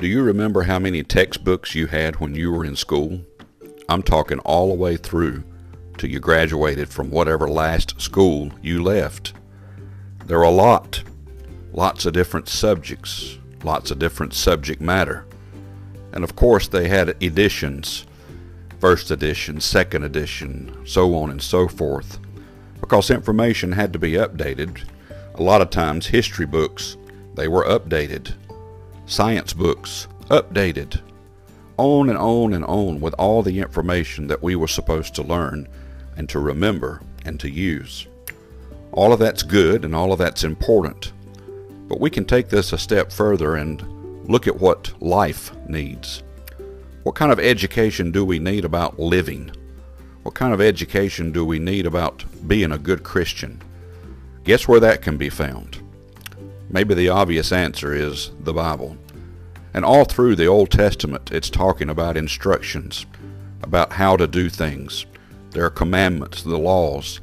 [0.00, 3.20] Do you remember how many textbooks you had when you were in school?
[3.86, 5.44] I'm talking all the way through
[5.98, 9.34] till you graduated from whatever last school you left.
[10.24, 11.02] There are a lot,
[11.74, 15.26] lots of different subjects, lots of different subject matter.
[16.14, 18.06] And of course, they had editions
[18.78, 22.18] first edition, second edition, so on and so forth.
[22.80, 24.82] Because information had to be updated.
[25.34, 26.96] A lot of times, history books,
[27.34, 28.32] they were updated.
[29.10, 31.00] Science books, updated.
[31.78, 35.66] On and on and on with all the information that we were supposed to learn
[36.16, 38.06] and to remember and to use.
[38.92, 41.12] All of that's good and all of that's important.
[41.88, 43.82] But we can take this a step further and
[44.30, 46.22] look at what life needs.
[47.02, 49.50] What kind of education do we need about living?
[50.22, 53.60] What kind of education do we need about being a good Christian?
[54.44, 55.80] Guess where that can be found?
[56.72, 58.96] Maybe the obvious answer is the Bible.
[59.74, 63.06] And all through the Old Testament, it's talking about instructions,
[63.62, 65.04] about how to do things.
[65.50, 67.20] There are commandments, the laws.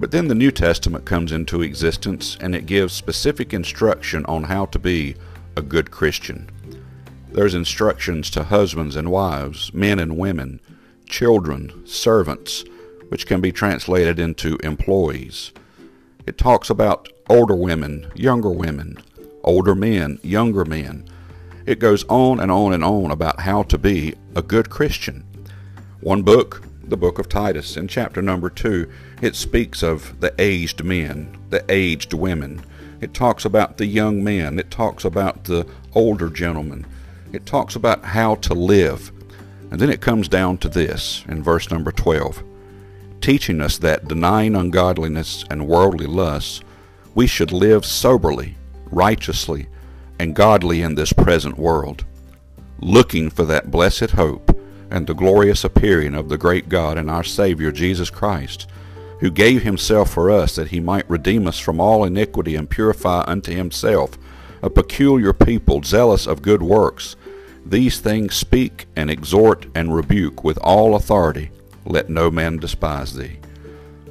[0.00, 4.64] But then the New Testament comes into existence and it gives specific instruction on how
[4.66, 5.16] to be
[5.54, 6.50] a good Christian.
[7.30, 10.60] There's instructions to husbands and wives, men and women,
[11.04, 12.64] children, servants,
[13.08, 15.52] which can be translated into employees.
[16.28, 18.98] It talks about older women, younger women,
[19.42, 21.08] older men, younger men.
[21.66, 25.24] It goes on and on and on about how to be a good Christian.
[26.00, 28.88] One book, the book of Titus, in chapter number 2,
[29.22, 32.62] it speaks of the aged men, the aged women.
[33.00, 34.58] It talks about the young men.
[34.58, 36.86] It talks about the older gentlemen
[37.32, 39.12] it talks about how to live.
[39.70, 42.42] And then it comes down to this in verse number 12
[43.20, 46.60] teaching us that denying ungodliness and worldly lusts,
[47.14, 48.56] we should live soberly,
[48.90, 49.66] righteously,
[50.18, 52.04] and godly in this present world,
[52.80, 54.56] looking for that blessed hope
[54.90, 58.68] and the glorious appearing of the great God and our Savior Jesus Christ,
[59.20, 63.24] who gave himself for us that he might redeem us from all iniquity and purify
[63.26, 64.16] unto himself
[64.62, 67.16] a peculiar people, zealous of good works.
[67.64, 71.50] These things speak and exhort and rebuke with all authority.
[71.88, 73.38] Let no man despise thee.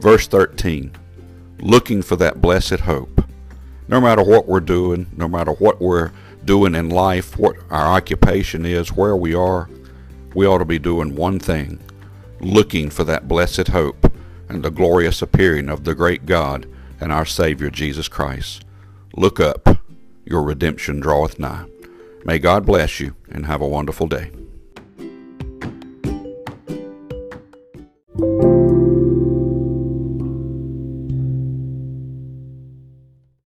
[0.00, 0.90] Verse 13
[1.60, 3.24] Looking for that blessed hope.
[3.86, 6.10] No matter what we're doing, no matter what we're
[6.44, 9.68] doing in life, what our occupation is, where we are,
[10.34, 11.80] we ought to be doing one thing
[12.40, 14.12] looking for that blessed hope
[14.48, 16.66] and the glorious appearing of the great God
[17.00, 18.64] and our Savior Jesus Christ.
[19.16, 19.78] Look up
[20.24, 21.66] your redemption draweth nigh.
[22.24, 24.30] May God bless you and have a wonderful day.